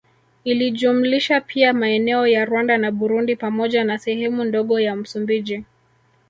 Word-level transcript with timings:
Ilijumlisha 0.43 1.41
pia 1.41 1.73
maeneo 1.73 2.27
ya 2.27 2.45
Rwanda 2.45 2.77
na 2.77 2.91
Burundi 2.91 3.35
pamoja 3.35 3.83
na 3.83 3.97
sehemu 3.97 4.43
ndogo 4.43 4.79
ya 4.79 4.95
Msumbiji 4.95 5.65